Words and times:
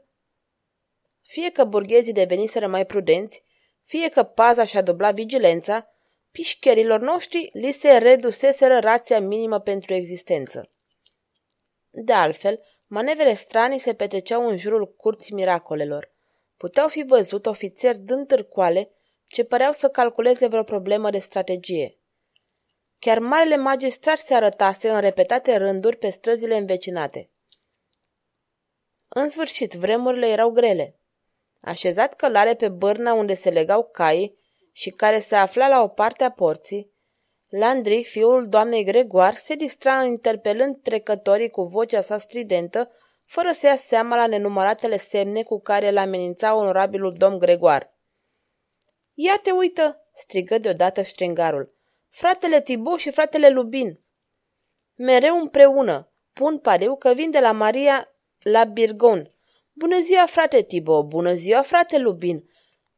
Fie 1.21 1.51
că 1.51 1.63
burghezii 1.63 2.13
deveniseră 2.13 2.67
mai 2.67 2.85
prudenți, 2.85 3.43
fie 3.83 4.09
că 4.09 4.23
paza 4.23 4.63
și-a 4.63 4.81
dublat 4.81 5.13
vigilența, 5.13 5.90
pișcherilor 6.31 6.99
noștri 6.99 7.49
li 7.53 7.71
se 7.71 7.97
reduseseră 7.97 8.79
rația 8.79 9.19
minimă 9.19 9.59
pentru 9.59 9.93
existență. 9.93 10.71
De 11.89 12.13
altfel, 12.13 12.61
manevre 12.87 13.33
stranii 13.33 13.79
se 13.79 13.93
petreceau 13.93 14.47
în 14.47 14.57
jurul 14.57 14.95
curții 14.95 15.33
miracolelor. 15.33 16.11
Puteau 16.57 16.87
fi 16.87 17.03
văzut 17.03 17.45
ofițeri 17.45 17.97
dând 17.97 18.27
târcoale 18.27 18.91
ce 19.25 19.43
păreau 19.43 19.71
să 19.71 19.89
calculeze 19.89 20.47
vreo 20.47 20.63
problemă 20.63 21.09
de 21.09 21.19
strategie. 21.19 21.97
Chiar 22.99 23.19
marele 23.19 23.55
magistrat 23.55 24.17
se 24.17 24.33
arătase 24.33 24.89
în 24.89 24.99
repetate 24.99 25.55
rânduri 25.55 25.97
pe 25.97 26.09
străzile 26.09 26.55
învecinate. 26.55 27.29
În 29.07 29.29
sfârșit, 29.29 29.73
vremurile 29.73 30.27
erau 30.27 30.49
grele. 30.49 30.99
Așezat 31.61 32.15
călare 32.15 32.55
pe 32.55 32.69
bârna 32.69 33.13
unde 33.13 33.35
se 33.35 33.49
legau 33.49 33.89
caii, 33.89 34.39
și 34.71 34.89
care 34.89 35.19
se 35.19 35.35
afla 35.35 35.67
la 35.67 35.81
o 35.81 35.87
parte 35.87 36.23
a 36.23 36.31
porții, 36.31 36.91
Landry, 37.51 38.03
fiul 38.03 38.47
doamnei 38.49 38.83
Gregoar, 38.83 39.35
se 39.35 39.55
distra 39.55 40.03
interpelând 40.03 40.81
trecătorii 40.81 41.49
cu 41.49 41.63
vocea 41.63 42.01
sa 42.01 42.17
stridentă, 42.17 42.91
fără 43.25 43.51
să 43.51 43.65
ia 43.65 43.77
seama 43.77 44.15
la 44.15 44.27
nenumăratele 44.27 44.97
semne 44.97 45.43
cu 45.43 45.61
care 45.61 45.87
îl 45.87 45.97
amenința 45.97 46.55
onorabilul 46.55 47.13
domn 47.17 47.37
Gregoar. 47.37 47.93
Ia 49.13 49.39
te 49.43 49.51
uită!" 49.51 50.07
strigă 50.13 50.57
deodată 50.57 51.01
ștrengarul. 51.01 51.73
Fratele 52.09 52.61
Tibo 52.61 52.97
și 52.97 53.11
fratele 53.11 53.49
Lubin!" 53.49 53.99
Mereu 54.95 55.39
împreună. 55.39 56.11
Pun 56.33 56.59
pariu 56.59 56.95
că 56.95 57.13
vin 57.13 57.31
de 57.31 57.39
la 57.39 57.51
Maria 57.51 58.15
la 58.39 58.63
Birgon. 58.63 59.33
Bună 59.73 59.99
ziua, 59.99 60.25
frate 60.25 60.61
Tibo! 60.61 61.03
Bună 61.03 61.33
ziua, 61.33 61.61
frate 61.61 61.97
Lubin! 61.97 62.49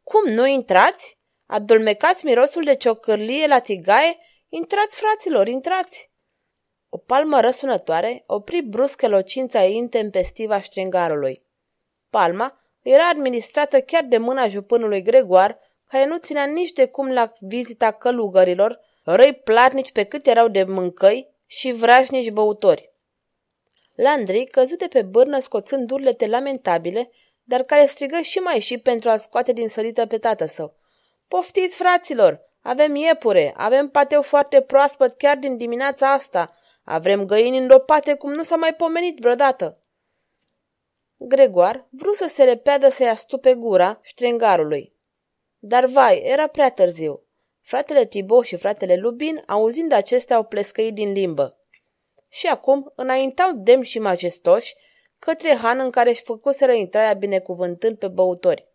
Cum, 0.04 0.32
nu 0.34 0.46
intrați?" 0.46 1.20
Adulmecați 1.46 2.26
mirosul 2.26 2.64
de 2.64 2.76
ciocârlie 2.76 3.48
la 3.48 3.60
tigaie? 3.60 4.18
Intrați, 4.50 5.00
fraților, 5.00 5.48
intrați! 5.48 6.12
O 6.90 6.98
palmă 6.98 7.40
răsunătoare 7.40 8.24
opri 8.28 8.62
brusc 8.62 9.02
locința 9.02 9.64
intempestivă 9.64 10.54
a 10.54 10.62
ștrengarului. 10.62 11.42
Palma 12.10 12.60
era 12.82 13.08
administrată 13.08 13.82
chiar 13.82 14.04
de 14.04 14.18
mâna 14.18 14.48
jupânului 14.48 15.02
Gregoar, 15.02 15.60
care 15.90 16.06
nu 16.06 16.18
ținea 16.18 16.46
nici 16.46 16.72
de 16.72 16.86
cum 16.88 17.12
la 17.12 17.34
vizita 17.40 17.92
călugărilor, 17.92 18.80
răi 19.04 19.34
platnici 19.34 19.92
pe 19.92 20.04
cât 20.04 20.28
erau 20.28 20.48
de 20.48 20.64
mâncăi 20.64 21.30
și 21.46 21.72
vrajnici 21.72 22.32
băutori. 22.32 22.92
Landry 23.96 24.46
căzute 24.46 24.88
pe 24.88 25.02
bârnă 25.02 25.40
scoțând 25.40 25.92
urlete 25.92 26.28
lamentabile, 26.28 27.12
dar 27.44 27.64
care 27.64 27.86
strigă 27.86 28.22
și 28.22 28.38
mai 28.38 28.60
și 28.60 28.78
pentru 28.78 29.10
a 29.10 29.18
scoate 29.18 29.54
din 29.54 29.68
sărită 29.68 30.06
pe 30.06 30.18
tată 30.18 30.46
său. 30.46 30.74
Poftiți, 31.34 31.78
fraților! 31.78 32.42
Avem 32.62 32.96
iepure, 32.96 33.54
avem 33.58 33.90
pateu 33.90 34.22
foarte 34.22 34.62
proaspăt 34.62 35.18
chiar 35.18 35.38
din 35.38 35.58
dimineața 35.58 36.12
asta, 36.12 36.56
avem 36.84 37.26
găini 37.26 37.58
îndopate 37.58 38.14
cum 38.14 38.34
nu 38.34 38.44
s-a 38.44 38.56
mai 38.56 38.74
pomenit 38.74 39.20
vreodată. 39.20 39.78
Gregoar 41.18 41.86
vrut 41.90 42.16
să 42.16 42.28
se 42.34 42.44
repeadă 42.44 42.90
să-i 42.90 43.08
astupe 43.08 43.54
gura 43.54 44.00
ștrengarului. 44.02 44.94
Dar 45.60 45.86
vai, 45.86 46.18
era 46.18 46.48
prea 46.48 46.72
târziu. 46.72 47.22
Fratele 47.62 48.06
Tibo 48.06 48.42
și 48.42 48.56
fratele 48.56 48.96
Lubin, 48.96 49.44
auzind 49.48 49.92
acestea, 49.92 50.36
au 50.36 50.44
plescăit 50.44 50.94
din 50.94 51.12
limbă. 51.12 51.58
Și 52.30 52.48
acum 52.48 52.92
înaintau 52.96 53.52
demni 53.54 53.86
și 53.86 54.00
majestoși 54.00 54.76
către 55.20 55.56
han 55.56 55.80
în 55.80 55.92
care 55.92 56.10
își 56.10 56.24
făcuseră 56.24 56.72
intrarea 56.72 57.14
binecuvântând 57.14 57.98
pe 57.98 58.08
băutori. 58.08 58.72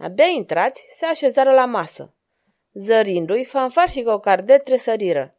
Abia 0.00 0.26
intrați, 0.26 0.86
se 0.96 1.04
așezară 1.04 1.52
la 1.52 1.64
masă. 1.64 2.14
Zărindu-i, 2.72 3.44
fanfar 3.44 3.90
și 3.90 4.02
cocarde 4.02 4.58
tresăriră. 4.58 5.34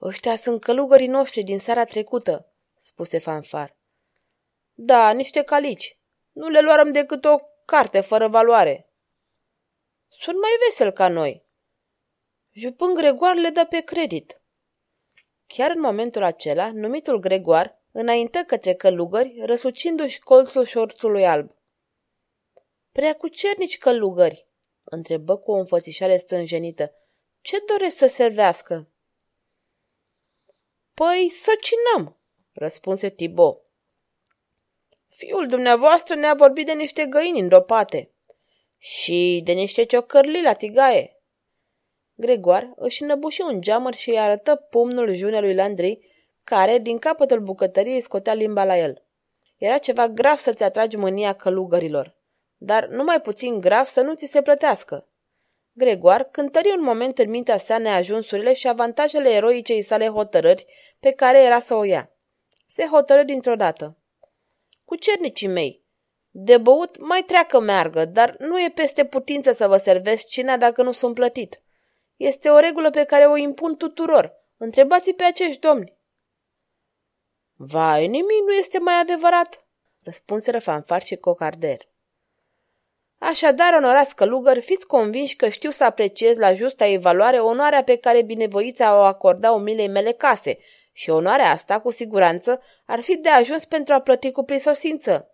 Ăștia 0.00 0.36
sunt 0.36 0.60
călugării 0.60 1.06
noștri 1.06 1.42
din 1.42 1.58
seara 1.58 1.84
trecută, 1.84 2.52
spuse 2.78 3.18
fanfar. 3.18 3.76
Da, 4.74 5.10
niște 5.10 5.42
calici. 5.42 5.98
Nu 6.32 6.48
le 6.48 6.60
luarăm 6.60 6.90
decât 6.90 7.24
o 7.24 7.38
carte 7.64 8.00
fără 8.00 8.28
valoare. 8.28 8.88
Sunt 10.08 10.36
mai 10.40 10.50
vesel 10.66 10.90
ca 10.90 11.08
noi. 11.08 11.44
Jupân 12.52 12.94
Gregoar 12.94 13.34
le 13.34 13.48
dă 13.48 13.66
pe 13.70 13.80
credit. 13.80 14.40
Chiar 15.46 15.70
în 15.70 15.80
momentul 15.80 16.22
acela, 16.22 16.70
numitul 16.72 17.18
Gregoar 17.18 17.78
înaintă 17.92 18.38
către 18.38 18.74
călugări, 18.74 19.42
răsucindu-și 19.44 20.20
colțul 20.20 20.64
șorțului 20.64 21.26
alb. 21.26 21.55
Prea 22.96 23.14
cu 23.14 23.28
cernici 23.28 23.78
călugări, 23.78 24.46
întrebă 24.84 25.36
cu 25.36 25.50
o 25.50 25.54
înfățișare 25.54 26.16
stânjenită. 26.16 26.92
Ce 27.40 27.56
doresc 27.66 27.96
să 27.96 28.06
servească? 28.06 28.88
Păi 30.94 31.30
să 31.42 31.50
cinăm, 31.60 32.16
răspunse 32.52 33.08
Tibo. 33.08 33.60
Fiul 35.08 35.46
dumneavoastră 35.46 36.14
ne-a 36.14 36.34
vorbit 36.34 36.66
de 36.66 36.72
niște 36.72 37.06
găini 37.06 37.40
îndopate 37.40 38.10
și 38.78 39.40
de 39.44 39.52
niște 39.52 39.84
ciocărli 39.84 40.42
la 40.42 40.52
tigaie. 40.52 41.20
Gregoar 42.14 42.72
își 42.76 43.02
înăbuși 43.02 43.40
un 43.40 43.60
geamăr 43.60 43.94
și 43.94 44.10
îi 44.10 44.18
arătă 44.18 44.56
pumnul 44.56 45.14
junelui 45.14 45.54
Landry, 45.54 45.98
care, 46.44 46.78
din 46.78 46.98
capătul 46.98 47.40
bucătăriei, 47.40 48.00
scotea 48.00 48.34
limba 48.34 48.64
la 48.64 48.78
el. 48.78 49.02
Era 49.56 49.78
ceva 49.78 50.08
grav 50.08 50.36
să-ți 50.36 50.62
atragi 50.62 50.96
mânia 50.96 51.32
călugărilor 51.32 52.16
dar 52.56 52.86
numai 52.86 53.20
puțin 53.20 53.60
grav 53.60 53.86
să 53.86 54.00
nu 54.00 54.14
ți 54.14 54.26
se 54.26 54.42
plătească. 54.42 55.08
Gregoar 55.72 56.24
cântări 56.24 56.72
un 56.76 56.82
moment 56.82 57.18
în 57.18 57.30
mintea 57.30 57.58
sa 57.58 57.78
neajunsurile 57.78 58.52
și 58.52 58.68
avantajele 58.68 59.30
eroicei 59.30 59.82
sale 59.82 60.08
hotărâri 60.08 60.66
pe 61.00 61.10
care 61.10 61.42
era 61.42 61.60
să 61.60 61.74
o 61.74 61.82
ia. 61.82 62.10
Se 62.66 62.86
hotărâ 62.86 63.22
dintr-o 63.22 63.56
dată. 63.56 63.96
Cu 64.84 64.96
cernicii 64.96 65.48
mei. 65.48 65.84
De 66.30 66.58
băut 66.58 66.98
mai 66.98 67.22
treacă 67.22 67.60
meargă, 67.60 68.04
dar 68.04 68.36
nu 68.38 68.60
e 68.60 68.72
peste 68.74 69.04
putință 69.04 69.52
să 69.52 69.66
vă 69.66 69.76
servesc 69.76 70.26
cina 70.26 70.56
dacă 70.56 70.82
nu 70.82 70.92
sunt 70.92 71.14
plătit. 71.14 71.60
Este 72.16 72.48
o 72.48 72.58
regulă 72.58 72.90
pe 72.90 73.04
care 73.04 73.24
o 73.24 73.36
impun 73.36 73.76
tuturor. 73.76 74.34
Întrebați 74.56 75.12
pe 75.12 75.24
acești 75.24 75.60
domni. 75.60 75.96
Vai, 77.54 78.06
nimic 78.06 78.42
nu 78.46 78.52
este 78.52 78.78
mai 78.78 78.94
adevărat, 78.94 79.66
răspunseră 80.02 80.58
fanfar 80.58 81.02
și 81.02 81.16
cocarder. 81.16 81.88
Așadar, 83.18 83.74
onorați 83.74 84.16
călugări, 84.16 84.60
fiți 84.60 84.86
convinși 84.86 85.36
că 85.36 85.48
știu 85.48 85.70
să 85.70 85.84
apreciez 85.84 86.36
la 86.36 86.52
justa 86.52 86.86
evaluare 86.86 87.38
onoarea 87.38 87.82
pe 87.82 87.96
care 87.96 88.22
binevoița 88.22 88.98
o 88.98 89.00
acorda 89.00 89.52
umilei 89.52 89.88
mele 89.88 90.12
case 90.12 90.58
și 90.92 91.10
onoarea 91.10 91.50
asta, 91.50 91.80
cu 91.80 91.90
siguranță, 91.90 92.62
ar 92.86 93.00
fi 93.00 93.16
de 93.16 93.28
ajuns 93.28 93.64
pentru 93.64 93.94
a 93.94 94.00
plăti 94.00 94.30
cu 94.32 94.42
prisosință. 94.42 95.30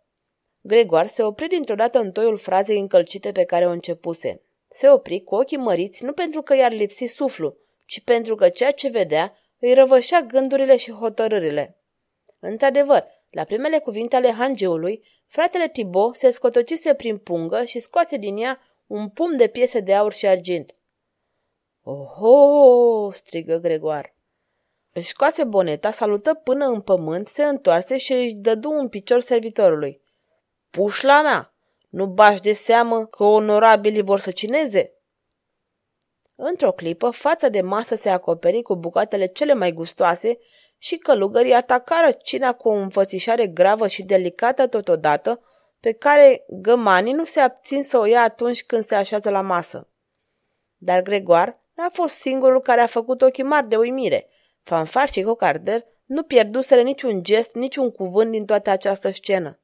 Gregor 0.60 1.06
se 1.06 1.22
opri 1.22 1.48
dintr-o 1.48 1.74
dată 1.74 1.98
în 1.98 2.12
toiul 2.12 2.38
frazei 2.38 2.78
încălcite 2.78 3.32
pe 3.32 3.44
care 3.44 3.66
o 3.66 3.70
începuse. 3.70 4.42
Se 4.68 4.90
opri 4.90 5.22
cu 5.22 5.34
ochii 5.34 5.56
măriți 5.56 6.04
nu 6.04 6.12
pentru 6.12 6.42
că 6.42 6.54
i-ar 6.54 6.72
lipsi 6.72 7.04
suflu, 7.04 7.56
ci 7.84 8.00
pentru 8.04 8.34
că 8.34 8.48
ceea 8.48 8.70
ce 8.70 8.88
vedea 8.88 9.36
îi 9.58 9.74
răvășea 9.74 10.20
gândurile 10.20 10.76
și 10.76 10.92
hotărârile. 10.92 11.76
Într-adevăr, 12.38 13.04
la 13.30 13.44
primele 13.44 13.78
cuvinte 13.78 14.16
ale 14.16 14.30
hangeului, 14.30 15.04
fratele 15.32 15.68
Tibo 15.68 16.12
se 16.12 16.30
scotocise 16.30 16.94
prin 16.94 17.18
pungă 17.18 17.64
și 17.64 17.80
scoase 17.80 18.16
din 18.16 18.36
ea 18.36 18.60
un 18.86 19.08
pum 19.08 19.36
de 19.36 19.46
piese 19.46 19.80
de 19.80 19.94
aur 19.94 20.12
și 20.12 20.26
argint. 20.26 20.74
Oho! 21.82 23.10
strigă 23.10 23.56
Gregoar. 23.56 24.14
Își 24.92 25.08
scoase 25.08 25.44
boneta, 25.44 25.90
salută 25.90 26.34
până 26.34 26.66
în 26.66 26.80
pământ, 26.80 27.28
se 27.28 27.44
întoarse 27.44 27.98
și 27.98 28.12
își 28.12 28.34
dădu 28.34 28.70
un 28.70 28.88
picior 28.88 29.20
servitorului. 29.20 30.02
Pușla 30.70 31.22
mea! 31.22 31.54
Nu 31.88 32.06
bași 32.06 32.40
de 32.40 32.52
seamă 32.52 33.06
că 33.06 33.24
onorabilii 33.24 34.02
vor 34.02 34.20
să 34.20 34.30
cineze? 34.30 34.94
Într-o 36.34 36.72
clipă, 36.72 37.10
fața 37.10 37.48
de 37.48 37.60
masă 37.60 37.94
se 37.94 38.08
acoperi 38.08 38.62
cu 38.62 38.76
bucatele 38.76 39.26
cele 39.26 39.54
mai 39.54 39.72
gustoase 39.72 40.38
și 40.82 40.96
călugării 40.96 41.52
atacară 41.52 42.12
cina 42.12 42.52
cu 42.52 42.68
o 42.68 42.72
înfățișare 42.72 43.46
gravă 43.46 43.86
și 43.86 44.02
delicată 44.02 44.66
totodată, 44.66 45.40
pe 45.80 45.92
care 45.92 46.44
gămanii 46.48 47.12
nu 47.12 47.24
se 47.24 47.40
abțin 47.40 47.84
să 47.84 47.98
o 47.98 48.04
ia 48.04 48.22
atunci 48.22 48.64
când 48.64 48.84
se 48.84 48.94
așează 48.94 49.30
la 49.30 49.40
masă. 49.40 49.88
Dar 50.76 51.02
Gregoar 51.02 51.60
n-a 51.74 51.88
fost 51.92 52.14
singurul 52.14 52.60
care 52.60 52.80
a 52.80 52.86
făcut 52.86 53.22
ochii 53.22 53.42
mari 53.42 53.68
de 53.68 53.76
uimire. 53.76 54.28
Fanfar 54.62 55.08
și 55.08 55.22
Cocarder 55.22 55.84
nu 56.04 56.22
pierduseră 56.22 56.82
niciun 56.82 57.22
gest, 57.22 57.54
niciun 57.54 57.90
cuvânt 57.90 58.30
din 58.30 58.44
toată 58.44 58.70
această 58.70 59.10
scenă. 59.10 59.60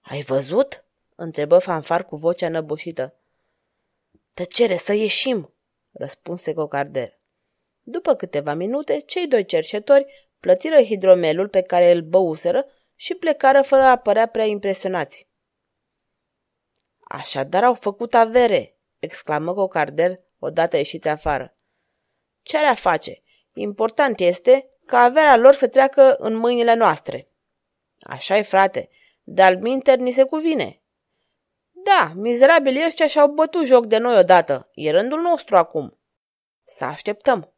Ai 0.00 0.22
văzut?" 0.22 0.84
întrebă 1.14 1.58
Fanfar 1.58 2.04
cu 2.04 2.16
vocea 2.16 2.48
năbușită. 2.48 3.14
Tăcere, 4.34 4.76
să 4.76 4.92
ieșim!" 4.92 5.54
răspunse 5.92 6.54
Cocarder. 6.54 7.18
După 7.86 8.14
câteva 8.14 8.54
minute, 8.54 8.98
cei 8.98 9.26
doi 9.26 9.44
cerșetori 9.44 10.30
plătiră 10.40 10.82
hidromelul 10.82 11.48
pe 11.48 11.62
care 11.62 11.90
îl 11.90 12.02
băuseră 12.02 12.66
și 12.94 13.14
plecară 13.14 13.62
fără 13.62 13.82
a 13.82 13.96
părea 13.96 14.26
prea 14.26 14.44
impresionați. 14.44 15.28
Așadar 17.00 17.64
au 17.64 17.74
făcut 17.74 18.14
avere, 18.14 18.76
exclamă 18.98 19.54
Cocarder 19.54 20.20
odată 20.38 20.76
ieșiți 20.76 21.08
afară. 21.08 21.56
Ce 22.42 22.56
are 22.56 22.66
a 22.66 22.74
face? 22.74 23.22
Important 23.54 24.20
este 24.20 24.70
ca 24.86 24.98
averea 24.98 25.36
lor 25.36 25.54
să 25.54 25.68
treacă 25.68 26.16
în 26.18 26.34
mâinile 26.34 26.74
noastre. 26.74 27.28
așa 28.00 28.36
e, 28.36 28.42
frate, 28.42 28.88
de-al 29.22 29.58
minter 29.60 29.98
ni 29.98 30.10
se 30.10 30.22
cuvine. 30.22 30.82
Da, 31.70 32.12
mizerabilii 32.14 32.84
ăștia 32.86 33.06
și-au 33.06 33.28
bătut 33.28 33.64
joc 33.64 33.86
de 33.86 33.98
noi 33.98 34.18
odată. 34.18 34.70
E 34.74 34.90
rândul 34.90 35.20
nostru 35.20 35.56
acum. 35.56 35.98
Să 36.64 36.84
așteptăm. 36.84 37.53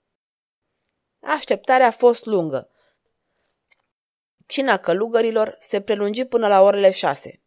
Așteptarea 1.26 1.86
a 1.86 1.90
fost 1.90 2.24
lungă. 2.24 2.70
Cina 4.46 4.76
călugărilor 4.76 5.56
se 5.60 5.80
prelungi 5.80 6.24
până 6.24 6.48
la 6.48 6.62
orele 6.62 6.90
șase. 6.90 7.42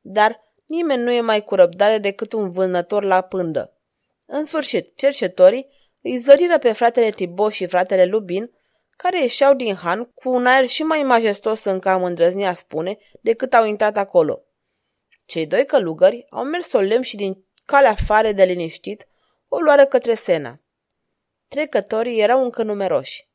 Dar 0.00 0.40
nimeni 0.66 1.02
nu 1.02 1.10
e 1.10 1.20
mai 1.20 1.44
cu 1.44 1.54
răbdare 1.54 1.98
decât 1.98 2.32
un 2.32 2.50
vânător 2.50 3.04
la 3.04 3.20
pândă. 3.20 3.76
În 4.26 4.44
sfârșit, 4.44 4.96
cercetorii 4.96 5.68
îi 6.02 6.18
zăriră 6.18 6.58
pe 6.58 6.72
fratele 6.72 7.10
Tibo 7.10 7.50
și 7.50 7.66
fratele 7.66 8.04
Lubin, 8.04 8.50
care 8.96 9.20
ieșeau 9.20 9.54
din 9.54 9.74
Han 9.74 10.04
cu 10.04 10.30
un 10.30 10.46
aer 10.46 10.66
și 10.66 10.82
mai 10.82 11.02
majestos 11.02 11.64
încă 11.64 11.88
am 11.88 12.04
îndrăznit 12.04 12.46
a 12.46 12.54
spune 12.54 12.98
decât 13.20 13.54
au 13.54 13.66
intrat 13.66 13.96
acolo. 13.96 14.42
Cei 15.24 15.46
doi 15.46 15.66
călugări 15.66 16.26
au 16.30 16.44
mers 16.44 16.68
solemn 16.68 17.02
și 17.02 17.16
din 17.16 17.44
calea 17.64 17.90
afară 17.90 18.32
de 18.32 18.44
liniștit 18.44 19.08
o 19.48 19.58
luară 19.58 19.86
către 19.86 20.14
Sena. 20.14 20.60
Trecătorii 21.48 22.20
erau 22.20 22.42
încă 22.42 22.62
numeroși. 22.62 23.28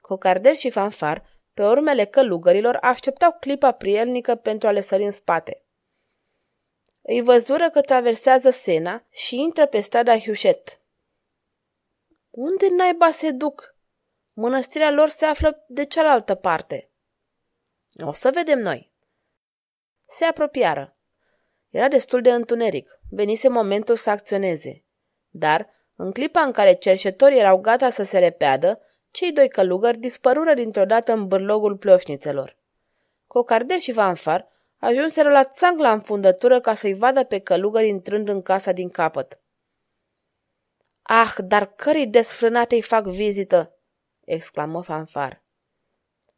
Cocardel 0.00 0.54
și 0.54 0.70
fanfar, 0.70 1.22
pe 1.54 1.62
urmele 1.62 2.04
călugărilor, 2.04 2.78
așteptau 2.80 3.36
clipa 3.40 3.72
prielnică 3.72 4.34
pentru 4.34 4.68
a 4.68 4.70
le 4.70 4.82
sări 4.82 5.04
în 5.04 5.10
spate. 5.10 5.64
Îi 7.02 7.22
văzură 7.22 7.70
că 7.70 7.80
traversează 7.80 8.50
Sena 8.50 9.06
și 9.10 9.36
intră 9.36 9.66
pe 9.66 9.80
strada 9.80 10.18
Hiușet. 10.18 10.80
Unde 12.30 12.68
naiba 12.68 13.10
se 13.10 13.30
duc? 13.30 13.76
Mănăstirea 14.32 14.90
lor 14.90 15.08
se 15.08 15.24
află 15.24 15.64
de 15.68 15.84
cealaltă 15.84 16.34
parte. 16.34 16.90
O 18.04 18.12
să 18.12 18.30
vedem 18.30 18.58
noi. 18.58 18.92
Se 20.08 20.24
apropiară. 20.24 20.96
Era 21.70 21.88
destul 21.88 22.22
de 22.22 22.32
întuneric. 22.32 23.00
Venise 23.10 23.48
momentul 23.48 23.96
să 23.96 24.10
acționeze. 24.10 24.84
Dar, 25.28 25.75
în 25.96 26.12
clipa 26.12 26.40
în 26.40 26.52
care 26.52 26.72
cerșetorii 26.72 27.38
erau 27.38 27.58
gata 27.58 27.90
să 27.90 28.02
se 28.02 28.18
repeadă, 28.18 28.80
cei 29.10 29.32
doi 29.32 29.48
călugări 29.48 29.98
dispărură 29.98 30.54
dintr-o 30.54 30.84
dată 30.84 31.12
în 31.12 31.26
bârlogul 31.28 31.76
ploșnițelor. 31.76 32.56
Cocardel 33.26 33.78
și 33.78 33.92
Vanfar 33.92 34.48
ajunseră 34.78 35.30
la 35.30 35.44
țang 35.44 35.80
la 35.80 35.92
înfundătură 35.92 36.60
ca 36.60 36.74
să-i 36.74 36.94
vadă 36.94 37.24
pe 37.24 37.38
călugări 37.38 37.88
intrând 37.88 38.28
în 38.28 38.42
casa 38.42 38.72
din 38.72 38.88
capăt. 38.88 39.40
Ah, 41.02 41.34
dar 41.38 41.74
cărei 41.74 42.06
desfrânate 42.06 42.74
îi 42.74 42.82
fac 42.82 43.04
vizită!" 43.04 43.76
exclamă 44.24 44.82
Fanfar. 44.82 45.42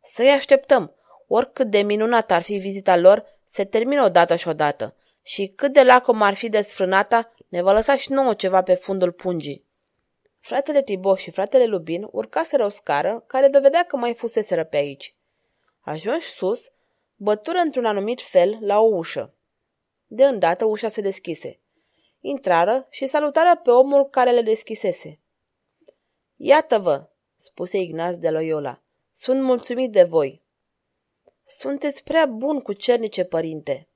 Să-i 0.03 0.31
așteptăm. 0.31 0.95
Oricât 1.27 1.71
de 1.71 1.79
minunată 1.79 2.35
ar 2.35 2.43
fi 2.43 2.57
vizita 2.57 2.97
lor, 2.97 3.25
se 3.51 3.65
termină 3.65 4.05
odată 4.05 4.37
și 4.37 4.49
odată. 4.49 4.97
Și 5.23 5.47
cât 5.57 5.73
de 5.73 5.83
lacom 5.83 6.23
ar 6.23 6.35
fi 6.35 6.49
desfrânata, 6.49 7.35
ne 7.49 7.63
va 7.63 7.73
lăsa 7.73 7.97
și 7.97 8.13
nouă 8.13 8.35
ceva 8.35 8.63
pe 8.63 8.75
fundul 8.75 9.13
pungii. 9.13 9.65
Fratele 10.41 10.83
Tiboș 10.83 11.21
și 11.21 11.31
fratele 11.31 11.65
Lubin 11.67 12.09
urcaseră 12.11 12.65
o 12.65 12.69
scară 12.69 13.25
care 13.27 13.49
dovedea 13.49 13.85
că 13.85 13.97
mai 13.97 14.15
fuseseră 14.15 14.65
pe 14.65 14.77
aici. 14.77 15.15
Ajunși 15.81 16.31
sus, 16.31 16.73
bătură 17.17 17.59
într-un 17.59 17.85
anumit 17.85 18.23
fel 18.23 18.59
la 18.61 18.81
o 18.81 18.87
ușă. 18.87 19.35
De 20.07 20.25
îndată 20.25 20.65
ușa 20.65 20.89
se 20.89 21.01
deschise. 21.01 21.61
Intrară 22.21 22.87
și 22.91 23.07
salutară 23.07 23.61
pe 23.63 23.71
omul 23.71 24.09
care 24.09 24.31
le 24.31 24.43
deschisese. 24.43 25.19
Iată-vă, 26.37 27.09
spuse 27.37 27.79
Ignaz 27.79 28.19
de 28.19 28.31
Loyola. 28.31 28.81
Sunt 29.13 29.43
mulțumit 29.43 29.93
de 29.93 30.03
voi. 30.03 30.43
Sunteți 31.45 32.05
prea 32.05 32.27
bun 32.27 32.61
cu 32.61 32.73
cernice, 32.73 33.25
părinte. 33.25 33.89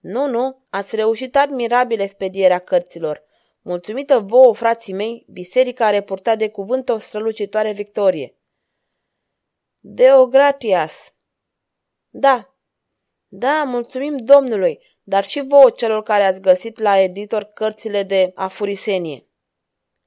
Nu, 0.00 0.26
nu, 0.26 0.62
ați 0.70 0.96
reușit 0.96 1.36
admirabil 1.36 2.00
expedierea 2.00 2.58
cărților. 2.58 3.22
Mulțumită 3.62 4.18
vouă, 4.18 4.54
frații 4.54 4.92
mei, 4.92 5.26
biserica 5.28 5.86
a 5.86 5.90
reportat 5.90 6.38
de 6.38 6.48
cuvânt 6.48 6.88
o 6.88 6.98
strălucitoare 6.98 7.72
victorie. 7.72 8.34
Deo 9.78 10.26
gratias. 10.26 11.14
Da, 12.08 12.54
da, 13.28 13.62
mulțumim 13.66 14.16
Domnului, 14.16 14.80
dar 15.02 15.24
și 15.24 15.40
vouă 15.40 15.70
celor 15.70 16.02
care 16.02 16.22
ați 16.22 16.40
găsit 16.40 16.78
la 16.78 16.98
editor 16.98 17.44
cărțile 17.44 18.02
de 18.02 18.32
afurisenie. 18.34 19.26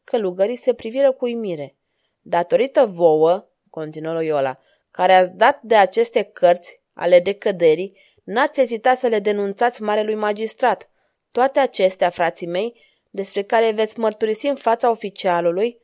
Călugării 0.03 0.55
se 0.55 0.73
priviră 0.73 1.12
cu 1.12 1.25
uimire. 1.25 1.75
Datorită 2.21 2.85
vouă, 2.85 3.47
continuă 3.69 4.13
Loyola, 4.13 4.59
care 4.91 5.13
ați 5.13 5.31
dat 5.31 5.62
de 5.62 5.75
aceste 5.75 6.23
cărți 6.23 6.81
ale 6.93 7.19
decăderii, 7.19 7.97
n-ați 8.23 8.59
ezitat 8.59 8.99
să 8.99 9.07
le 9.07 9.19
denunțați 9.19 9.81
marelui 9.81 10.15
magistrat. 10.15 10.89
Toate 11.31 11.59
acestea, 11.59 12.09
frații 12.09 12.47
mei, 12.47 12.81
despre 13.09 13.41
care 13.43 13.71
veți 13.71 13.99
mărturisi 13.99 14.47
în 14.47 14.55
fața 14.55 14.89
oficialului, 14.89 15.81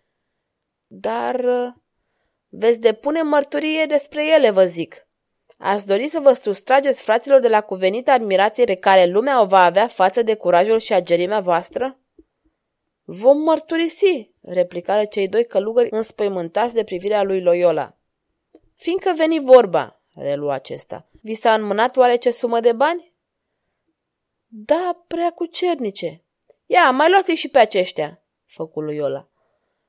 dar 0.88 1.46
veți 2.50 2.80
depune 2.80 3.22
mărturie 3.22 3.86
despre 3.86 4.34
ele, 4.34 4.50
vă 4.50 4.66
zic. 4.66 5.08
Ați 5.58 5.88
dori 5.88 6.08
să 6.08 6.20
vă 6.20 6.34
sustrageți 6.34 7.02
fraților 7.02 7.40
de 7.40 7.48
la 7.48 7.62
cuvenită 7.62 8.12
admirație 8.12 8.64
pe 8.64 8.76
care 8.76 9.06
lumea 9.06 9.42
o 9.42 9.46
va 9.46 9.64
avea 9.64 9.88
față 9.88 10.22
de 10.22 10.36
curajul 10.36 10.78
și 10.78 10.94
agerimea 10.94 11.40
voastră? 11.40 12.00
Vom 13.04 13.38
mărturisi, 13.38 14.32
replicară 14.42 15.06
cei 15.06 15.28
doi 15.28 15.46
călugări 15.46 15.88
înspăimântați 15.92 16.74
de 16.74 16.84
privirea 16.84 17.24
lui 17.24 17.42
Loyola. 17.42 17.98
Fiindcă 18.76 19.14
veni 19.16 19.40
vorba, 19.40 20.02
relua 20.16 20.54
acesta, 20.54 21.09
vi 21.22 21.34
s-a 21.34 21.54
înmânat 21.54 21.98
oare 21.98 22.16
ce 22.16 22.32
sumă 22.32 22.60
de 22.60 22.72
bani? 22.72 23.14
Da, 24.48 25.04
prea 25.08 25.32
cu 25.32 25.46
cernice. 25.46 26.24
Ia, 26.66 26.92
mai 26.92 27.10
luați 27.10 27.32
și 27.32 27.50
pe 27.50 27.60
aceștia, 27.60 28.22
făcu 28.46 28.82
Loyola. 28.82 29.28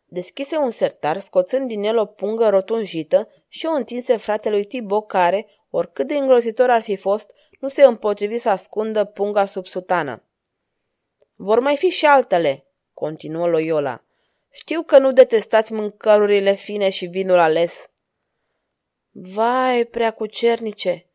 Deschise 0.04 0.56
un 0.56 0.70
sertar, 0.70 1.18
scoțând 1.18 1.68
din 1.68 1.82
el 1.82 1.98
o 1.98 2.04
pungă 2.04 2.48
rotunjită 2.48 3.28
și 3.48 3.66
o 3.66 3.70
întinse 3.70 4.16
fratelui 4.16 4.64
Tibo 4.64 5.00
care, 5.00 5.46
oricât 5.70 6.06
de 6.06 6.16
îngrozitor 6.16 6.70
ar 6.70 6.82
fi 6.82 6.96
fost, 6.96 7.34
nu 7.60 7.68
se 7.68 7.82
împotrivi 7.82 8.38
să 8.38 8.48
ascundă 8.48 9.04
punga 9.04 9.44
sub 9.44 9.66
sutană. 9.66 10.22
Vor 11.36 11.60
mai 11.60 11.76
fi 11.76 11.88
și 11.88 12.06
altele, 12.06 12.66
continuă 12.94 13.46
Loyola. 13.46 14.04
Știu 14.50 14.82
că 14.82 14.98
nu 14.98 15.12
detestați 15.12 15.72
mâncărurile 15.72 16.54
fine 16.54 16.90
și 16.90 17.06
vinul 17.06 17.38
ales. 17.38 17.90
Vai, 19.10 19.84
prea 19.84 20.10
cucernice! 20.10 21.09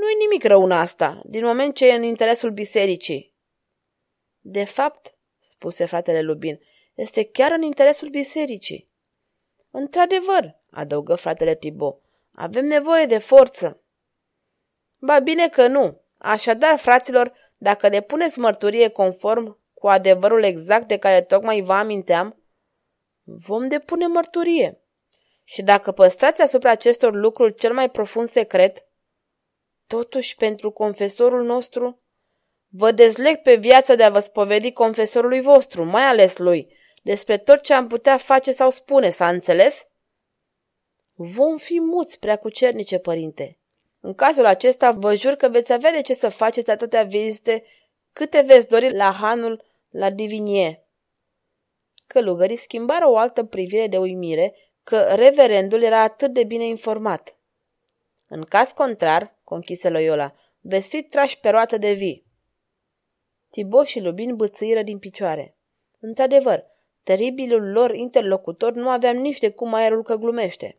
Nu-i 0.00 0.14
nimic 0.18 0.44
rău 0.44 0.62
în 0.62 0.70
asta, 0.70 1.20
din 1.24 1.44
moment 1.44 1.74
ce 1.74 1.88
e 1.88 1.94
în 1.94 2.02
interesul 2.02 2.50
bisericii. 2.50 3.34
De 4.40 4.64
fapt, 4.64 5.14
spuse 5.38 5.84
fratele 5.84 6.20
Lubin, 6.20 6.60
este 6.94 7.24
chiar 7.24 7.52
în 7.52 7.62
interesul 7.62 8.08
bisericii. 8.08 8.88
Într-adevăr, 9.70 10.56
adăugă 10.70 11.14
fratele 11.14 11.54
Tibo, 11.54 12.00
avem 12.32 12.64
nevoie 12.64 13.06
de 13.06 13.18
forță. 13.18 13.80
Ba 14.98 15.18
bine 15.18 15.48
că 15.48 15.66
nu. 15.66 16.00
Așadar, 16.18 16.78
fraților, 16.78 17.32
dacă 17.56 17.88
depuneți 17.88 18.38
mărturie 18.38 18.88
conform 18.88 19.58
cu 19.74 19.88
adevărul 19.88 20.42
exact 20.42 20.88
de 20.88 20.96
care 20.96 21.22
tocmai 21.22 21.60
vă 21.60 21.72
aminteam, 21.72 22.42
vom 23.22 23.68
depune 23.68 24.06
mărturie. 24.06 24.80
Și 25.44 25.62
dacă 25.62 25.92
păstrați 25.92 26.42
asupra 26.42 26.70
acestor 26.70 27.14
lucruri 27.14 27.54
cel 27.54 27.72
mai 27.72 27.90
profund 27.90 28.28
secret, 28.28 28.87
totuși 29.88 30.36
pentru 30.36 30.70
confesorul 30.70 31.44
nostru, 31.44 32.00
vă 32.68 32.90
dezleg 32.90 33.36
pe 33.36 33.54
viața 33.54 33.94
de 33.94 34.02
a 34.02 34.10
vă 34.10 34.20
spovedi 34.20 34.72
confesorului 34.72 35.40
vostru, 35.40 35.84
mai 35.84 36.02
ales 36.02 36.36
lui, 36.36 36.76
despre 37.02 37.36
tot 37.36 37.62
ce 37.62 37.74
am 37.74 37.86
putea 37.86 38.16
face 38.16 38.52
sau 38.52 38.70
spune, 38.70 39.10
s-a 39.10 39.28
înțeles? 39.28 39.86
Vom 41.14 41.56
fi 41.56 41.80
muți, 41.80 42.18
prea 42.18 42.36
cucernice, 42.36 42.98
părinte. 42.98 43.58
În 44.00 44.14
cazul 44.14 44.46
acesta, 44.46 44.90
vă 44.90 45.14
jur 45.14 45.34
că 45.34 45.48
veți 45.48 45.72
avea 45.72 45.92
de 45.92 46.02
ce 46.02 46.14
să 46.14 46.28
faceți 46.28 46.70
atâtea 46.70 47.02
vizite 47.02 47.64
câte 48.12 48.40
veți 48.40 48.68
dori 48.68 48.94
la 48.94 49.12
Hanul 49.12 49.64
la 49.90 50.10
Divinie. 50.10 50.82
Călugării 52.06 52.56
schimbară 52.56 53.08
o 53.08 53.16
altă 53.16 53.44
privire 53.44 53.86
de 53.86 53.98
uimire 53.98 54.54
că 54.82 55.14
reverendul 55.14 55.82
era 55.82 56.00
atât 56.00 56.32
de 56.32 56.44
bine 56.44 56.66
informat. 56.66 57.36
În 58.28 58.44
caz 58.44 58.70
contrar, 58.70 59.37
conchise 59.48 59.88
Loyola, 59.88 60.34
veți 60.60 60.88
fi 60.88 61.02
trași 61.02 61.40
pe 61.40 61.48
roată 61.48 61.76
de 61.76 61.92
vii. 61.92 62.26
Tibo 63.50 63.84
și 63.84 64.00
Lubin 64.00 64.36
bățâiră 64.36 64.82
din 64.82 64.98
picioare. 64.98 65.56
Într-adevăr, 66.00 66.64
teribilul 67.02 67.70
lor 67.70 67.94
interlocutor 67.94 68.72
nu 68.72 68.88
avea 68.88 69.12
nici 69.12 69.38
de 69.38 69.50
cum 69.50 69.74
aerul 69.74 70.02
că 70.02 70.14
glumește. 70.14 70.78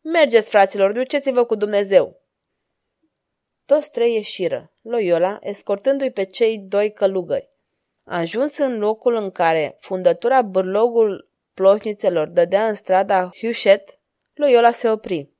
Mergeți, 0.00 0.50
fraților, 0.50 0.92
duceți-vă 0.92 1.44
cu 1.44 1.54
Dumnezeu! 1.54 2.20
Toți 3.66 3.90
trei 3.90 4.12
ieșiră, 4.12 4.72
Loyola 4.80 5.38
escortându-i 5.42 6.10
pe 6.10 6.24
cei 6.24 6.58
doi 6.58 6.92
călugări. 6.92 7.50
Ajuns 8.04 8.58
în 8.58 8.78
locul 8.78 9.14
în 9.14 9.30
care 9.30 9.76
fundătura 9.80 10.42
bârlogul 10.42 11.30
ploșnițelor 11.54 12.28
dădea 12.28 12.68
în 12.68 12.74
strada 12.74 13.30
Huchet, 13.40 13.98
Loyola 14.34 14.70
se 14.70 14.90
opri. 14.90 15.35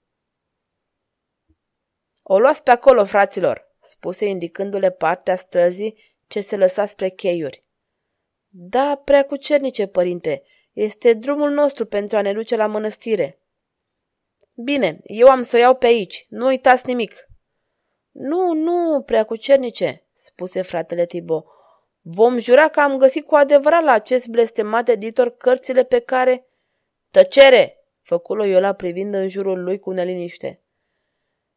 O 2.28 2.38
luați 2.38 2.62
pe 2.62 2.71
acolo, 2.71 3.04
fraților, 3.04 3.73
spuse 3.80 4.25
indicându-le 4.25 4.90
partea 4.90 5.37
străzii 5.37 5.99
ce 6.26 6.40
se 6.40 6.56
lăsa 6.56 6.87
spre 6.87 7.09
cheiuri. 7.09 7.64
Da, 8.49 9.02
prea 9.04 9.25
cucernice, 9.25 9.87
părinte, 9.87 10.42
este 10.73 11.12
drumul 11.12 11.50
nostru 11.50 11.85
pentru 11.85 12.16
a 12.16 12.21
ne 12.21 12.33
duce 12.33 12.56
la 12.56 12.66
mănăstire. 12.66 13.38
Bine, 14.54 15.00
eu 15.04 15.28
am 15.28 15.42
să 15.42 15.56
o 15.56 15.59
iau 15.59 15.75
pe 15.75 15.87
aici, 15.87 16.26
nu 16.28 16.47
uitați 16.47 16.87
nimic. 16.87 17.28
Nu, 18.11 18.52
nu, 18.52 19.02
prea 19.02 19.25
cucernice, 19.25 20.02
spuse 20.14 20.62
fratele 20.62 21.06
Tibo. 21.06 21.45
Vom 22.00 22.38
jura 22.38 22.68
că 22.68 22.80
am 22.80 22.99
găsit 22.99 23.26
cu 23.26 23.35
adevărat 23.35 23.83
la 23.83 23.92
acest 23.92 24.28
blestemat 24.28 24.88
editor 24.88 25.37
cărțile 25.37 25.85
pe 25.85 25.99
care... 25.99 26.47
Tăcere! 27.11 27.85
făcu 28.02 28.45
Iola 28.45 28.73
privind 28.73 29.14
în 29.14 29.28
jurul 29.28 29.62
lui 29.62 29.78
cu 29.78 29.90
neliniște. 29.90 30.61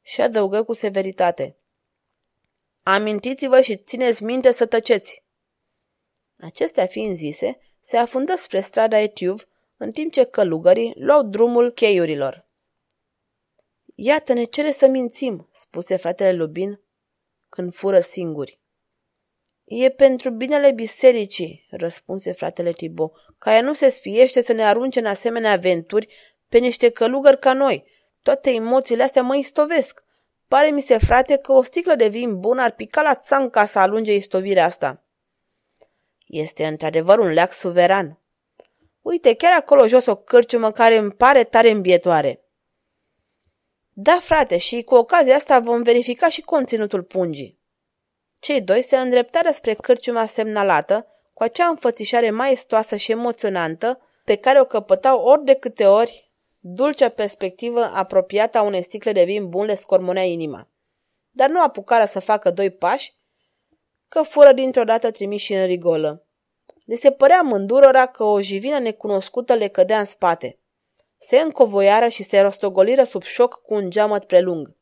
Și 0.10 0.22
adăugă 0.22 0.64
cu 0.64 0.74
severitate. 0.74 1.58
Amintiți-vă 2.84 3.62
și 3.62 3.76
țineți 3.78 4.24
minte 4.24 4.52
să 4.52 4.66
tăceți. 4.66 5.24
Acestea 6.40 6.86
fiind 6.86 7.16
zise, 7.16 7.60
se 7.82 7.98
afundă 7.98 8.36
spre 8.36 8.62
strada 8.62 9.00
Etiuv, 9.00 9.48
în 9.78 9.92
timp 9.92 10.12
ce 10.12 10.24
călugării 10.24 10.94
luau 10.98 11.24
drumul 11.24 11.72
cheiurilor. 11.72 12.48
Iată, 13.96 14.34
ne 14.34 14.44
cere 14.44 14.72
să 14.72 14.88
mințim, 14.88 15.50
spuse 15.54 15.96
fratele 15.96 16.32
Lubin 16.38 16.82
când 17.50 17.74
fură 17.74 18.00
singuri. 18.00 18.60
E 19.64 19.90
pentru 19.90 20.30
binele 20.30 20.72
bisericii, 20.72 21.68
răspunse 21.70 22.32
fratele 22.32 22.72
Tibo, 22.72 23.12
care 23.38 23.62
nu 23.62 23.74
se 23.74 23.90
sfiește 23.90 24.42
să 24.42 24.54
ne 24.54 24.64
arunce 24.64 25.00
în 25.00 25.06
asemenea 25.06 25.52
aventuri 25.52 26.08
pe 26.48 26.58
niște 26.58 26.90
călugări 26.90 27.40
ca 27.40 27.54
noi. 27.54 27.98
Toate 28.22 28.50
emoțiile 28.50 29.04
astea 29.04 29.22
mă 29.22 29.36
istovesc. 29.36 30.04
Pare 30.48 30.70
mi 30.70 30.82
se, 30.82 30.98
frate, 30.98 31.38
că 31.38 31.52
o 31.52 31.64
sticlă 31.64 31.96
de 31.96 32.08
vin 32.08 32.40
bun 32.40 32.60
ar 32.60 32.72
pica 32.72 33.02
la 33.02 33.16
țan 33.16 33.50
ca 33.50 33.66
să 33.66 33.80
alunge 33.80 34.16
istovirea 34.16 34.66
asta. 34.66 35.04
Este 36.28 36.66
într-adevăr 36.66 37.20
un 37.20 37.32
leac 37.32 37.54
suveran. 37.54 38.20
Uite, 39.02 39.36
chiar 39.36 39.58
acolo 39.58 39.88
jos 39.88 40.06
o 40.06 40.16
cârciumă 40.16 40.72
care 40.72 40.98
îmi 40.98 41.12
pare 41.12 41.44
tare 41.44 41.70
îmbietoare. 41.70 42.44
Da, 43.94 44.20
frate, 44.22 44.58
și 44.58 44.84
cu 44.84 44.96
ocazia 44.96 45.36
asta 45.36 45.60
vom 45.60 45.82
verifica 45.82 46.30
și 46.30 46.42
conținutul 46.42 47.04
pungii. 47.04 47.60
Cei 48.40 48.62
doi 48.62 48.84
se 48.84 48.98
îndreptară 48.98 49.52
spre 49.52 49.74
cârciuma 49.74 50.26
semnalată, 50.26 51.08
cu 51.34 51.44
acea 51.44 51.68
înfățișare 51.68 52.30
maestoasă 52.30 52.96
și 52.96 53.12
emoționantă 53.12 54.02
pe 54.24 54.36
care 54.36 54.60
o 54.60 54.66
căpătau 54.66 55.22
ori 55.22 55.44
de 55.44 55.54
câte 55.54 55.86
ori 55.86 56.29
dulcea 56.60 57.10
perspectivă 57.10 57.84
apropiată 57.84 58.58
a 58.58 58.62
unei 58.62 58.84
sticle 58.84 59.12
de 59.12 59.24
vin 59.24 59.50
bun 59.50 59.66
le 59.66 59.76
scormonea 59.76 60.24
inima. 60.24 60.68
Dar 61.32 61.50
nu 61.50 61.62
apucară 61.62 62.06
să 62.06 62.20
facă 62.20 62.52
doi 62.52 62.70
pași, 62.70 63.14
că 64.08 64.22
fură 64.22 64.54
dintr-o 64.54 64.84
dată 64.84 65.12
trimiși 65.12 65.54
în 65.54 65.66
rigolă. 65.66 66.24
Le 66.86 66.96
se 66.96 67.12
părea 67.12 67.42
mândurora 67.42 68.06
că 68.06 68.24
o 68.24 68.42
jivină 68.42 68.80
necunoscută 68.80 69.54
le 69.54 69.68
cădea 69.68 70.00
în 70.00 70.06
spate. 70.06 70.60
Se 71.20 71.40
încovoiară 71.40 72.08
și 72.08 72.24
se 72.24 72.40
rostogoliră 72.40 73.04
sub 73.04 73.22
șoc 73.22 73.62
cu 73.62 73.74
un 73.74 73.90
geamăt 73.90 74.26
prelung. 74.26 74.76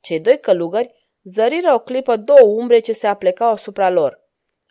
Cei 0.00 0.20
doi 0.20 0.40
călugări 0.40 1.08
zăriră 1.22 1.74
o 1.74 1.78
clipă 1.78 2.16
două 2.16 2.40
umbre 2.40 2.78
ce 2.78 2.92
se 2.92 3.06
aplecau 3.06 3.50
asupra 3.50 3.90
lor. 3.90 4.22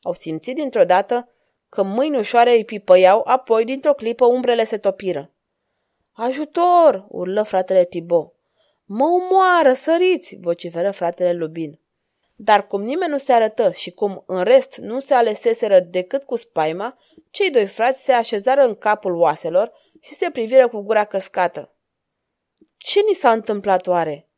Au 0.02 0.14
simțit 0.14 0.56
dintr-o 0.56 0.84
dată 0.84 1.28
că 1.70 1.84
mâini 1.84 2.18
ușoare 2.18 2.52
îi 2.52 2.66
pipăiau, 2.66 3.22
apoi 3.26 3.66
dintr-o 3.66 3.94
clipă 3.94 4.26
umbrele 4.26 4.66
se 4.66 4.78
topiră. 4.78 5.32
Ajutor! 6.14 7.06
urlă 7.10 7.44
fratele 7.44 7.86
Tibo. 7.86 8.34
Mă 8.86 9.06
omoară, 9.06 9.74
săriți! 9.74 10.38
vociferă 10.42 10.92
fratele 10.92 11.34
Lubin. 11.34 11.80
Dar 12.36 12.68
cum 12.68 12.82
nimeni 12.82 13.12
nu 13.12 13.18
se 13.18 13.34
arătă 13.34 13.72
și 13.72 13.92
cum 13.92 14.24
în 14.26 14.44
rest 14.44 14.78
nu 14.78 15.00
se 15.00 15.14
aleseseră 15.14 15.80
decât 15.80 16.24
cu 16.24 16.36
spaima, 16.36 16.98
cei 17.30 17.52
doi 17.52 17.66
frați 17.66 18.04
se 18.04 18.12
așezară 18.12 18.62
în 18.62 18.76
capul 18.76 19.16
oaselor 19.16 19.72
și 20.00 20.14
se 20.14 20.30
priviră 20.30 20.68
cu 20.68 20.82
gura 20.82 21.06
căscată. 21.06 21.76
Ce 22.78 23.00
ni 23.08 23.14
s-a 23.14 23.32
întâmplat 23.32 23.88
oare? 23.88 24.30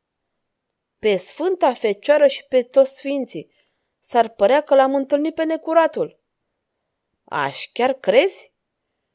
Pe 0.99 1.17
Sfânta 1.17 1.73
Fecioară 1.73 2.27
și 2.27 2.45
pe 2.47 2.61
toți 2.61 2.97
sfinții. 2.97 3.51
S-ar 3.99 4.29
părea 4.29 4.61
că 4.61 4.75
l-am 4.75 4.95
întâlnit 4.95 5.35
pe 5.35 5.43
necuratul. 5.43 6.19
Aș, 7.23 7.69
chiar 7.73 7.93
crezi? 7.93 8.53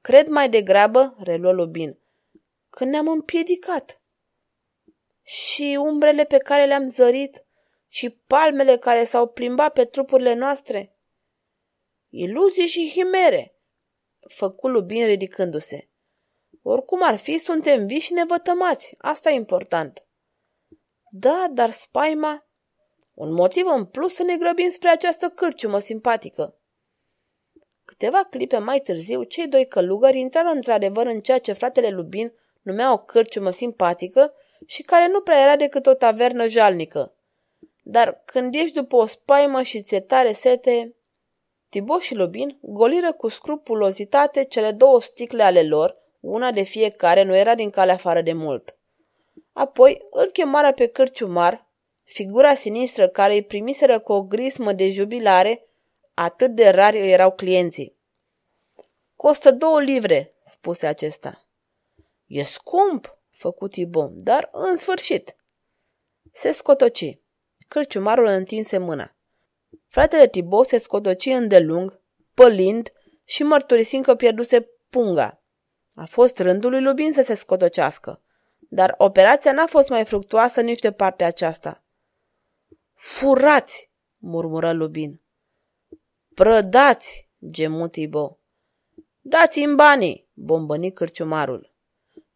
Cred 0.00 0.26
mai 0.26 0.48
degrabă, 0.48 1.16
reluă 1.18 1.52
Lubin, 1.52 1.99
că 2.70 2.84
ne-am 2.84 3.08
împiedicat. 3.08 4.02
Și 5.22 5.78
umbrele 5.80 6.24
pe 6.24 6.38
care 6.38 6.66
le-am 6.66 6.90
zărit 6.90 7.44
și 7.88 8.10
palmele 8.10 8.78
care 8.78 9.04
s-au 9.04 9.28
plimbat 9.28 9.72
pe 9.72 9.84
trupurile 9.84 10.34
noastre. 10.34 10.96
Iluzii 12.08 12.66
și 12.66 12.90
himere, 12.90 13.54
făcu 14.28 14.68
Lubin 14.68 15.06
ridicându-se. 15.06 15.90
Oricum 16.62 17.02
ar 17.02 17.16
fi, 17.16 17.38
suntem 17.38 17.86
vii 17.86 17.98
și 17.98 18.12
nevătămați. 18.12 18.94
Asta 18.98 19.30
e 19.30 19.34
important. 19.34 20.04
Da, 21.10 21.46
dar 21.50 21.70
spaima... 21.70 22.44
Un 23.14 23.32
motiv 23.32 23.66
în 23.66 23.86
plus 23.86 24.14
să 24.14 24.22
ne 24.22 24.36
grăbim 24.36 24.70
spre 24.70 24.88
această 24.88 25.28
cârciumă 25.28 25.78
simpatică. 25.78 26.60
Câteva 27.84 28.24
clipe 28.24 28.58
mai 28.58 28.80
târziu, 28.80 29.22
cei 29.22 29.48
doi 29.48 29.66
călugări 29.66 30.18
intrară 30.18 30.48
într-adevăr 30.48 31.06
în 31.06 31.20
ceea 31.20 31.38
ce 31.38 31.52
fratele 31.52 31.90
Lubin 31.90 32.32
numea 32.62 32.92
o 32.92 32.98
cârciumă 32.98 33.50
simpatică 33.50 34.32
și 34.66 34.82
care 34.82 35.08
nu 35.08 35.20
prea 35.20 35.42
era 35.42 35.56
decât 35.56 35.86
o 35.86 35.94
tavernă 35.94 36.46
jalnică. 36.46 37.14
Dar 37.82 38.22
când 38.24 38.54
ești 38.54 38.74
după 38.74 38.96
o 38.96 39.06
spaimă 39.06 39.62
și 39.62 39.82
ți-e 39.82 40.00
tare 40.00 40.32
sete... 40.32 40.94
Tibo 41.68 41.98
și 41.98 42.14
Lubin 42.14 42.58
goliră 42.60 43.12
cu 43.12 43.28
scrupulozitate 43.28 44.44
cele 44.44 44.72
două 44.72 45.00
sticle 45.00 45.42
ale 45.42 45.62
lor, 45.62 45.96
una 46.20 46.50
de 46.50 46.62
fiecare 46.62 47.22
nu 47.22 47.36
era 47.36 47.54
din 47.54 47.70
calea 47.70 47.94
afară 47.94 48.22
de 48.22 48.32
mult. 48.32 48.76
Apoi 49.52 50.06
îl 50.10 50.26
chemară 50.26 50.72
pe 50.72 50.86
cârciumar, 50.86 51.66
figura 52.02 52.54
sinistră 52.54 53.08
care 53.08 53.32
îi 53.32 53.42
primiseră 53.42 53.98
cu 53.98 54.12
o 54.12 54.22
grismă 54.22 54.72
de 54.72 54.90
jubilare, 54.90 55.66
atât 56.14 56.50
de 56.50 56.68
rari 56.68 57.10
erau 57.10 57.32
clienții. 57.32 57.96
Costă 59.16 59.50
două 59.50 59.80
livre, 59.80 60.34
spuse 60.44 60.86
acesta. 60.86 61.44
E 62.30 62.42
scump, 62.42 63.18
făcut 63.30 63.74
Ibom, 63.74 64.12
dar 64.16 64.48
în 64.52 64.76
sfârșit. 64.76 65.36
Se 66.32 66.52
scotoci. 66.52 67.18
Cârciumarul 67.68 68.26
întinse 68.26 68.78
mâna. 68.78 69.14
Fratele 69.88 70.28
Tibou 70.28 70.62
se 70.62 70.78
scotoci 70.78 71.26
îndelung, 71.26 72.00
pălind 72.34 72.92
și 73.24 73.42
mărturisind 73.42 74.04
că 74.04 74.14
pierduse 74.14 74.68
punga. 74.90 75.42
A 75.94 76.04
fost 76.04 76.38
rândul 76.38 76.70
lui 76.70 76.82
Lubin 76.82 77.12
să 77.12 77.22
se 77.22 77.34
scotocească, 77.34 78.20
dar 78.58 78.94
operația 78.98 79.52
n-a 79.52 79.66
fost 79.66 79.88
mai 79.88 80.04
fructuoasă 80.04 80.60
nici 80.60 80.80
de 80.80 80.92
partea 80.92 81.26
aceasta. 81.26 81.82
Furați, 82.92 83.90
murmură 84.18 84.72
Lubin. 84.72 85.20
Prădați, 86.34 87.28
gemu 87.50 87.88
Tibo. 87.88 88.38
Dați-mi 89.20 89.74
banii, 89.74 90.26
bombăni 90.32 90.92
cârciumarul. 90.92 91.69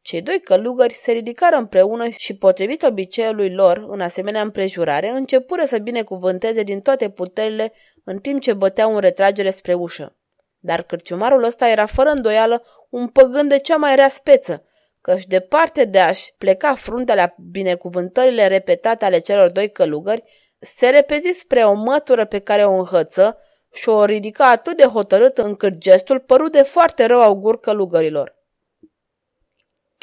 Cei 0.05 0.23
doi 0.23 0.41
călugări 0.41 0.95
se 0.95 1.13
ridicară 1.13 1.57
împreună 1.57 2.09
și, 2.09 2.37
potrivit 2.37 2.83
obiceiului 2.83 3.55
lor, 3.55 3.87
în 3.89 4.01
asemenea 4.01 4.41
împrejurare, 4.41 5.09
începură 5.09 5.65
să 5.67 5.79
binecuvânteze 5.79 6.63
din 6.63 6.81
toate 6.81 7.11
puterile 7.11 7.73
în 8.05 8.19
timp 8.19 8.41
ce 8.41 8.53
băteau 8.53 8.95
în 8.95 9.01
retragere 9.01 9.51
spre 9.51 9.75
ușă. 9.75 10.17
Dar 10.59 10.83
cârciumarul 10.83 11.43
ăsta 11.43 11.69
era 11.69 11.87
fără 11.87 12.11
îndoială 12.11 12.65
un 12.89 13.09
păgân 13.09 13.49
de 13.49 13.59
cea 13.59 13.77
mai 13.77 13.95
rea 13.95 14.09
speță, 14.09 14.65
căci 15.01 15.27
departe 15.27 15.85
de 15.85 15.99
a-și 15.99 16.35
pleca 16.39 16.75
fruntea 16.75 17.15
la 17.15 17.35
binecuvântările 17.51 18.47
repetate 18.47 19.05
ale 19.05 19.19
celor 19.19 19.51
doi 19.51 19.71
călugări, 19.71 20.25
se 20.59 20.89
repezi 20.89 21.39
spre 21.39 21.63
o 21.63 21.73
mătură 21.73 22.25
pe 22.25 22.39
care 22.39 22.65
o 22.65 22.75
înhăță 22.75 23.39
și 23.73 23.89
o 23.89 24.05
ridica 24.05 24.51
atât 24.51 24.77
de 24.77 24.85
hotărât 24.85 25.39
încât 25.39 25.79
gestul 25.79 26.21
păru 26.21 26.49
de 26.49 26.63
foarte 26.63 27.05
rău 27.05 27.23
augur 27.23 27.61
călugărilor. 27.61 28.43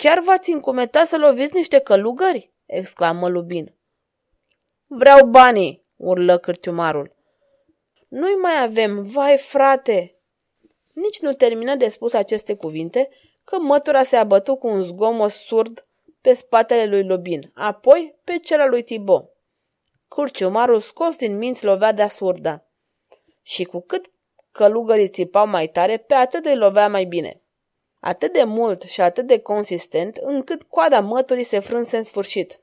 Chiar 0.01 0.19
v-ați 0.19 0.51
încumetat 0.51 1.07
să 1.07 1.17
loviți 1.17 1.55
niște 1.55 1.79
călugări?" 1.79 2.53
exclamă 2.65 3.27
Lubin. 3.29 3.75
Vreau 4.87 5.27
banii!" 5.27 5.85
urlă 5.95 6.37
cârciumarul. 6.37 7.15
Nu-i 8.07 8.35
mai 8.35 8.61
avem, 8.61 9.03
vai 9.03 9.37
frate!" 9.37 10.15
Nici 10.93 11.19
nu 11.19 11.33
termină 11.33 11.75
de 11.75 11.89
spus 11.89 12.13
aceste 12.13 12.55
cuvinte, 12.55 13.09
că 13.43 13.59
mătura 13.59 14.03
se 14.03 14.15
abătu 14.15 14.55
cu 14.55 14.67
un 14.67 14.83
zgomot 14.83 15.31
surd 15.31 15.87
pe 16.21 16.33
spatele 16.33 16.85
lui 16.85 17.03
Lubin, 17.03 17.51
apoi 17.53 18.15
pe 18.23 18.37
cel 18.37 18.59
al 18.59 18.69
lui 18.69 18.83
Tibo. 18.83 19.29
Curciumarul 20.07 20.79
scos 20.79 21.17
din 21.17 21.37
minți 21.37 21.63
lovea 21.63 21.91
de 21.91 22.07
surda. 22.07 22.65
Și 23.41 23.63
cu 23.63 23.81
cât 23.81 24.11
călugării 24.51 25.09
țipau 25.09 25.47
mai 25.47 25.67
tare, 25.67 25.97
pe 25.97 26.13
atât 26.13 26.45
îi 26.45 26.55
lovea 26.55 26.87
mai 26.87 27.05
bine. 27.05 27.40
Atât 28.01 28.33
de 28.33 28.43
mult 28.43 28.81
și 28.81 29.01
atât 29.01 29.27
de 29.27 29.39
consistent, 29.39 30.17
încât 30.21 30.63
coada 30.63 30.99
măturii 30.99 31.43
se 31.43 31.59
frânse 31.59 31.97
în 31.97 32.03
sfârșit. 32.03 32.59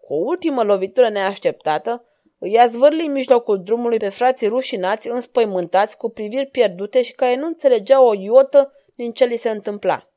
Cu 0.00 0.14
o 0.14 0.16
ultimă 0.16 0.62
lovitură 0.62 1.08
neașteptată, 1.08 2.04
îi 2.38 2.58
a 2.58 2.66
zvârli 2.66 3.06
în 3.06 3.12
mijlocul 3.12 3.62
drumului 3.62 3.98
pe 3.98 4.08
frații 4.08 4.46
rușinați, 4.46 5.08
înspăimântați, 5.08 5.96
cu 5.96 6.08
priviri 6.08 6.46
pierdute 6.46 7.02
și 7.02 7.12
care 7.12 7.36
nu 7.36 7.46
înțelegeau 7.46 8.06
o 8.06 8.14
iotă 8.14 8.72
din 8.94 9.12
ce 9.12 9.24
li 9.24 9.36
se 9.36 9.50
întâmpla. 9.50 10.11